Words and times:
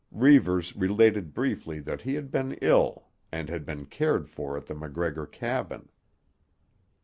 Reivers 0.11 0.75
related 0.75 1.31
briefly 1.31 1.79
that 1.81 2.01
he 2.01 2.15
had 2.15 2.31
been 2.31 2.53
ill 2.53 3.09
and 3.31 3.49
had 3.49 3.67
been 3.67 3.85
cared 3.85 4.27
for 4.31 4.57
at 4.57 4.65
the 4.65 4.73
MacGregor 4.73 5.27
cabin. 5.27 5.89